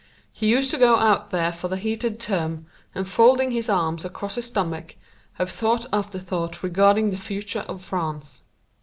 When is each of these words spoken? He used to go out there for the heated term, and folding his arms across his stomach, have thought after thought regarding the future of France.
He 0.33 0.47
used 0.49 0.71
to 0.71 0.79
go 0.79 0.95
out 0.95 1.29
there 1.29 1.51
for 1.53 1.67
the 1.67 1.77
heated 1.77 2.19
term, 2.19 2.65
and 2.95 3.07
folding 3.07 3.51
his 3.51 3.69
arms 3.69 4.03
across 4.03 4.33
his 4.33 4.45
stomach, 4.47 4.95
have 5.33 5.51
thought 5.51 5.85
after 5.93 6.17
thought 6.17 6.63
regarding 6.63 7.11
the 7.11 7.17
future 7.17 7.63
of 7.67 7.83
France. 7.83 8.41